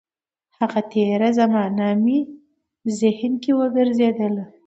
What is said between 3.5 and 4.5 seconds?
وګرځېدله.